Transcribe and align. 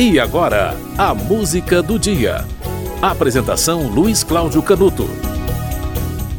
E 0.00 0.20
agora, 0.20 0.76
a 0.96 1.12
música 1.12 1.82
do 1.82 1.98
dia. 1.98 2.44
Apresentação 3.02 3.88
Luiz 3.88 4.22
Cláudio 4.22 4.62
Canuto. 4.62 5.10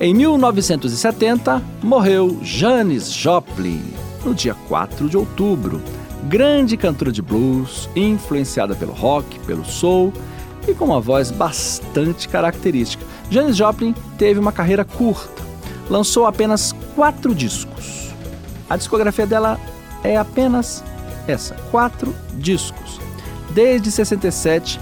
Em 0.00 0.14
1970, 0.14 1.60
morreu 1.82 2.38
Janis 2.40 3.12
Joplin, 3.12 3.82
no 4.24 4.32
dia 4.32 4.54
4 4.68 5.08
de 5.08 5.16
outubro. 5.16 5.82
Grande 6.28 6.76
cantora 6.76 7.10
de 7.10 7.20
blues, 7.20 7.90
influenciada 7.96 8.76
pelo 8.76 8.92
rock, 8.92 9.40
pelo 9.40 9.64
soul 9.64 10.12
e 10.68 10.72
com 10.72 10.84
uma 10.84 11.00
voz 11.00 11.32
bastante 11.32 12.28
característica. 12.28 13.04
Janis 13.28 13.56
Joplin 13.56 13.92
teve 14.16 14.38
uma 14.38 14.52
carreira 14.52 14.84
curta, 14.84 15.42
lançou 15.90 16.26
apenas 16.26 16.72
quatro 16.94 17.34
discos. 17.34 18.14
A 18.70 18.76
discografia 18.76 19.26
dela 19.26 19.58
é 20.04 20.16
apenas 20.16 20.84
essa, 21.26 21.56
quatro 21.72 22.14
discos 22.34 23.07
desde 23.58 23.90
67 23.90 24.78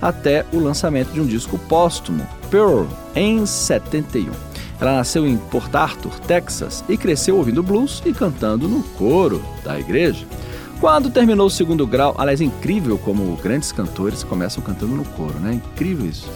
até 0.00 0.46
o 0.50 0.58
lançamento 0.58 1.12
de 1.12 1.20
um 1.20 1.26
disco 1.26 1.58
póstumo, 1.58 2.26
Pearl, 2.50 2.86
em 3.14 3.44
71. 3.44 4.32
Ela 4.80 4.96
nasceu 4.96 5.26
em 5.26 5.36
Port 5.36 5.74
Arthur, 5.74 6.18
Texas, 6.20 6.82
e 6.88 6.96
cresceu 6.96 7.36
ouvindo 7.36 7.62
blues 7.62 8.02
e 8.02 8.14
cantando 8.14 8.66
no 8.66 8.82
coro 8.82 9.42
da 9.62 9.78
igreja. 9.78 10.24
Quando 10.80 11.10
terminou 11.10 11.48
o 11.48 11.50
segundo 11.50 11.86
grau, 11.86 12.14
aliás, 12.16 12.40
é 12.40 12.44
incrível 12.44 12.96
como 12.96 13.36
grandes 13.36 13.72
cantores 13.72 14.24
começam 14.24 14.64
cantando 14.64 14.96
no 14.96 15.04
coro, 15.04 15.38
né? 15.38 15.54
Incrível 15.54 16.06
isso. 16.06 16.26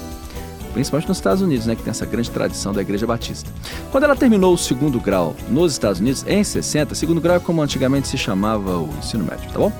Principalmente 0.74 1.08
nos 1.08 1.16
Estados 1.16 1.40
Unidos, 1.40 1.64
né, 1.64 1.74
que 1.74 1.82
tem 1.82 1.90
essa 1.90 2.04
grande 2.04 2.30
tradição 2.30 2.74
da 2.74 2.82
Igreja 2.82 3.06
Batista. 3.06 3.50
Quando 3.90 4.04
ela 4.04 4.14
terminou 4.14 4.52
o 4.52 4.58
segundo 4.58 5.00
grau 5.00 5.34
nos 5.48 5.72
Estados 5.72 6.00
Unidos, 6.00 6.22
em 6.28 6.44
60, 6.44 6.94
segundo 6.94 7.18
grau 7.18 7.36
é 7.36 7.40
como 7.40 7.62
antigamente 7.62 8.08
se 8.08 8.18
chamava 8.18 8.76
o 8.76 8.90
ensino 8.98 9.24
médio, 9.24 9.50
tá 9.50 9.58
bom? 9.58 9.72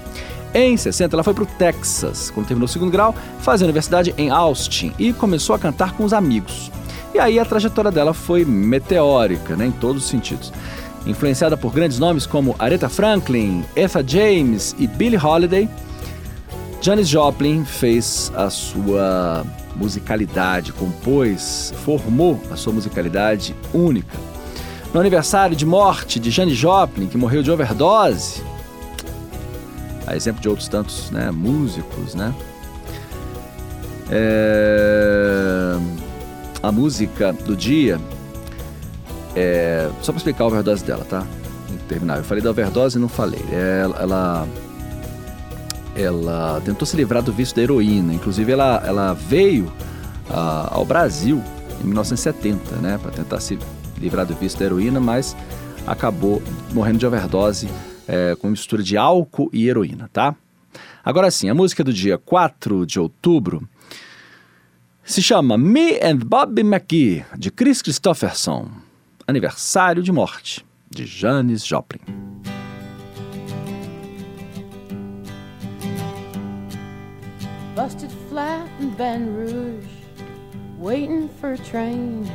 Em 0.55 0.77
60, 0.77 1.15
ela 1.15 1.23
foi 1.23 1.35
para 1.35 1.45
o 1.45 1.47
Texas, 1.47 2.31
quando 2.31 2.47
terminou 2.47 2.65
o 2.65 2.69
segundo 2.69 2.91
grau, 2.91 3.15
fazia 3.41 3.67
universidade 3.67 4.15
em 4.17 4.31
Austin 4.31 4.93
e 4.99 5.13
começou 5.13 5.55
a 5.55 5.59
cantar 5.59 5.93
com 5.93 6.05
os 6.05 6.13
amigos. 6.13 6.71
E 7.15 7.19
aí 7.19 7.39
a 7.39 7.45
trajetória 7.45 7.91
dela 7.91 8.15
foi 8.15 8.45
meteórica, 8.45 9.57
né, 9.57 9.67
em 9.67 9.71
todos 9.71 10.05
os 10.05 10.09
sentidos. 10.09 10.53
Influenciada 11.07 11.57
por 11.57 11.73
grandes 11.73 11.99
nomes 11.99 12.27
como 12.27 12.55
Aretha 12.59 12.89
Franklin, 12.89 13.65
Etha 13.77 14.03
James 14.07 14.75
e 14.79 14.87
Billie 14.87 15.19
Holiday, 15.19 15.69
Janis 16.81 17.09
Joplin 17.09 17.65
fez 17.65 18.33
a 18.37 18.49
sua 18.51 19.45
musicalidade, 19.75 20.73
compôs, 20.73 21.73
formou 21.85 22.41
a 22.51 22.57
sua 22.57 22.73
musicalidade 22.73 23.55
única. 23.75 24.17
No 24.93 25.01
aniversário 25.01 25.57
de 25.57 25.67
morte 25.67 26.19
de 26.19 26.31
Janis 26.31 26.57
Joplin, 26.57 27.07
que 27.07 27.19
morreu 27.19 27.43
de 27.43 27.51
overdose, 27.51 28.43
a 30.09 30.17
exemplo 30.17 30.41
de 30.41 30.49
outros 30.49 30.69
tantos 30.69 31.11
né, 31.11 31.31
músicos, 31.31 32.15
né? 32.15 32.35
É... 34.11 35.77
A 36.63 36.73
música 36.73 37.33
do 37.33 37.55
dia, 37.55 38.01
é... 39.37 39.89
só 40.01 40.13
para 40.13 40.19
explicar 40.19 40.45
a 40.45 40.47
overdose 40.47 40.83
dela, 40.83 41.05
tá? 41.05 41.27
Terminar. 41.87 42.19
Eu 42.19 42.25
falei 42.25 42.43
da 42.43 42.51
overdose 42.51 42.97
e 42.97 43.01
não 43.01 43.09
falei. 43.09 43.45
Ela, 43.53 43.97
ela, 44.01 44.49
ela, 45.95 46.63
tentou 46.65 46.87
se 46.87 46.97
livrar 46.97 47.23
do 47.23 47.33
vício 47.33 47.55
da 47.55 47.63
heroína. 47.63 48.15
Inclusive, 48.15 48.51
ela, 48.51 48.83
ela 48.87 49.13
veio 49.13 49.65
uh, 50.31 50.69
ao 50.71 50.85
Brasil 50.85 51.43
em 51.83 51.87
1970, 51.87 52.77
né? 52.77 52.99
Para 53.01 53.11
tentar 53.11 53.41
se 53.41 53.59
livrar 53.99 54.27
do 54.27 54.35
vício 54.35 54.59
da 54.59 54.67
heroína, 54.67 55.01
mas 55.01 55.37
acabou 55.87 56.43
morrendo 56.73 56.99
de 56.99 57.07
overdose 57.07 57.69
é, 58.09 58.35
com 58.35 58.49
mistura 58.49 58.83
de 58.83 58.97
álcool 58.97 59.51
e 59.53 59.69
heroína, 59.69 60.09
tá? 60.13 60.35
Agora 61.05 61.31
sim, 61.31 61.49
a 61.49 61.55
música 61.55 61.85
do 61.85 61.93
dia 61.93 62.19
4 62.19 62.87
de 62.87 62.99
outubro 62.99 63.69
se 65.05 65.23
chama 65.23 65.57
Me 65.57 65.99
and 66.03 66.19
Bobby 66.19 66.63
McGee, 66.63 67.25
de 67.39 67.51
Chris 67.51 67.81
Christopherson. 67.81 68.71
Aniversário 69.27 70.03
de 70.03 70.13
morte, 70.13 70.65
de 70.91 71.07
Janis 71.07 71.65
Joplin. 71.65 72.01
Busted 77.75 78.11
flat 78.29 78.69
in 78.81 78.91
Rouge, 79.35 79.87
waiting 80.79 81.29
for 81.41 81.53
a 81.53 81.59
train, 81.59 82.29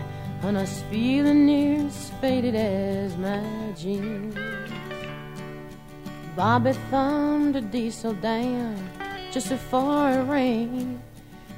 and 0.44 0.58
us 0.58 0.84
feeling 0.90 1.46
near 1.46 1.86
as 1.86 2.12
faded 2.22 2.56
as 2.56 3.16
my 3.18 3.44
jeans. 3.76 4.34
Bobby 6.36 6.74
thumbed 6.90 7.56
a 7.56 7.62
diesel 7.62 8.14
down 8.14 8.76
just 9.32 9.50
before 9.50 10.10
it 10.10 10.24
rained 10.24 11.00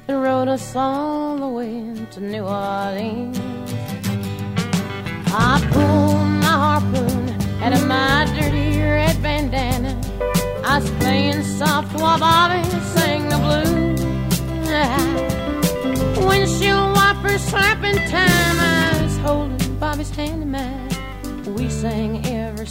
and 0.06 0.22
rode 0.22 0.48
us 0.48 0.76
all 0.76 1.38
the 1.38 1.48
way 1.48 2.06
to 2.10 2.20
New 2.20 2.44
Orleans. 2.44 3.38
I 5.28 5.66
pulled 5.72 6.28
my 6.44 6.56
harpoon 6.64 7.30
out 7.62 7.72
of 7.72 7.86
my 7.86 8.26
dirty 8.38 8.78
red 8.78 9.22
bandana. 9.22 9.98
I 10.62 10.80
was 10.80 10.90
playing 11.00 11.42
soft 11.42 11.98
while 11.98 12.18
Bobby 12.18 12.62
sang 12.94 13.30
the 13.30 13.38
blues. 13.38 13.75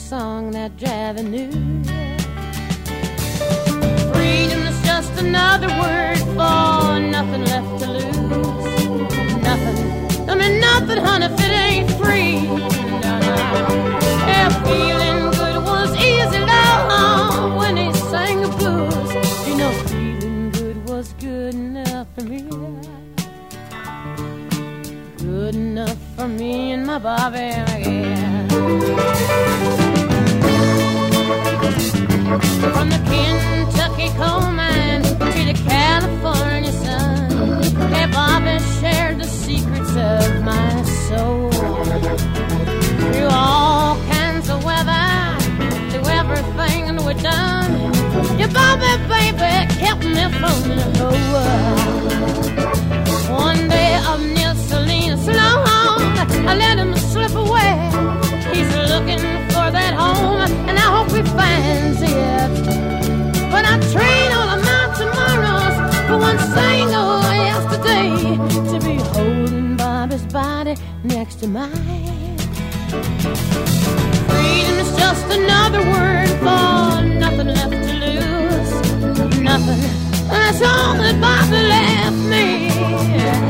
Song 0.06 0.52
that 0.52 0.78
Javi 0.78 1.24
knew. 1.28 1.50
Freedom's 4.14 4.80
just 4.86 5.12
another 5.20 5.68
word 5.82 6.20
for 6.38 7.00
nothing 7.00 7.44
left 7.46 7.80
to 7.82 7.90
lose. 7.90 8.86
Nothing, 9.42 10.30
I 10.30 10.36
mean 10.36 10.60
nothing, 10.60 11.00
honey, 11.04 11.26
if 11.26 11.40
it 11.40 11.54
ain't 11.66 11.90
free. 12.00 12.42
No, 14.30 14.50
feeling 14.68 15.32
good 15.40 15.58
was 15.64 15.92
easy, 15.96 16.40
love, 16.40 17.56
when 17.58 17.76
he 17.76 17.92
sang 18.12 18.44
the 18.44 18.50
blues. 18.60 19.48
You 19.48 19.56
know, 19.58 19.72
feeling 19.88 20.52
good 20.52 20.88
was 20.88 21.14
good 21.14 21.56
enough 21.56 22.08
for 22.14 22.26
me. 22.26 22.42
Good 25.18 25.56
enough 25.56 25.98
for 26.16 26.28
me 26.28 26.74
and 26.74 26.86
my 26.86 27.00
Bobby, 27.00 27.65
From 32.36 32.90
the 32.90 33.00
Kentucky 33.08 34.10
coal 34.18 34.52
mine 34.52 35.04
to 35.04 35.16
the 35.16 35.54
California 35.66 36.72
sun, 36.74 37.30
shared 38.82 39.20
the 39.22 39.24
secrets 39.24 39.96
of 39.96 40.44
my 40.44 40.84
soul. 41.08 41.50
Through 43.14 43.30
all 43.32 43.96
kinds 44.12 44.50
of 44.50 44.66
weather, 44.66 45.38
through 45.92 46.08
everything 46.10 47.06
we've 47.06 47.24
done, 47.24 47.94
Bobby 48.50 48.98
baby 49.08 49.74
kept 49.80 50.04
me 50.04 50.24
from 50.40 50.60
the 50.76 51.08
One 53.32 53.70
day 53.70 53.98
Neil 54.34 54.56
Salinas 54.56 55.26
long, 55.26 56.02
I 56.50 56.56
let 56.58 56.80
him 56.80 57.05
next 71.36 71.42
to 71.42 71.48
mine. 71.48 72.38
Freedom 74.30 74.76
is 74.80 74.96
just 74.98 75.26
another 75.32 75.80
word 75.80 76.30
for 76.40 77.02
nothing 77.20 77.48
left 77.48 77.72
to 77.72 77.94
lose. 77.94 79.42
Nothing. 79.42 79.82
That's 80.28 80.62
all 80.62 80.96
that 80.98 81.20
Bobby 81.20 81.62
left 81.68 82.18
me. 82.30 83.45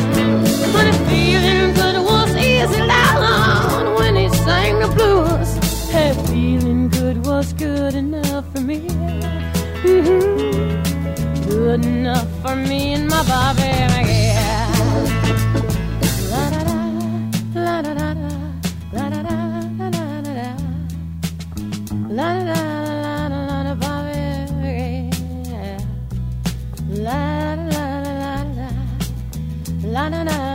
La 29.95 30.09
da 30.09 30.23
da 30.25 30.54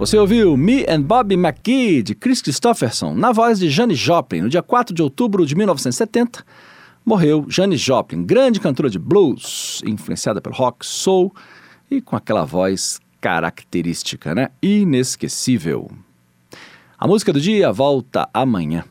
Você 0.00 0.16
ouviu 0.16 0.56
Me 0.56 0.86
and 0.88 1.02
Bobby 1.02 1.34
McGee, 1.34 2.02
de 2.02 2.14
Chris 2.14 2.40
Christopherson, 2.40 3.12
na 3.12 3.32
voz 3.32 3.58
de 3.58 3.68
Janis 3.68 3.98
Joplin. 3.98 4.40
No 4.40 4.48
dia 4.48 4.62
4 4.62 4.94
de 4.94 5.02
outubro 5.02 5.44
de 5.44 5.54
1970, 5.54 6.42
morreu 7.04 7.44
Janis 7.50 7.82
Joplin, 7.82 8.24
grande 8.24 8.58
cantora 8.60 8.88
de 8.88 8.98
blues, 8.98 9.82
influenciada 9.84 10.40
pelo 10.40 10.54
rock, 10.54 10.86
soul 10.86 11.34
e 11.90 12.00
com 12.00 12.16
aquela 12.16 12.46
voz 12.46 12.98
característica, 13.20 14.34
né? 14.34 14.48
Inesquecível. 14.62 15.90
A 16.98 17.06
música 17.06 17.30
do 17.30 17.38
dia 17.38 17.70
volta 17.70 18.26
amanhã. 18.32 18.86